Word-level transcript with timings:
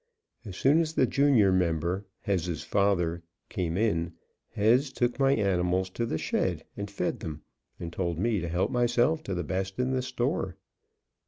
As 0.45 0.57
soon 0.57 0.79
as 0.81 0.95
the 0.95 1.05
junior 1.05 1.51
member, 1.51 2.07
Hez's 2.21 2.63
father, 2.63 3.21
came 3.49 3.77
in, 3.77 4.13
Hez 4.49 4.91
took 4.91 5.19
my 5.19 5.33
animals 5.35 5.91
to 5.91 6.07
the 6.07 6.17
shed 6.17 6.63
and 6.75 6.89
fed 6.89 7.19
them, 7.19 7.43
and 7.79 7.93
told 7.93 8.17
me 8.17 8.39
to 8.39 8.47
help 8.49 8.71
myself 8.71 9.21
to 9.25 9.35
the 9.35 9.43
best 9.43 9.77
in 9.77 9.91
the 9.91 10.01
store. 10.01 10.57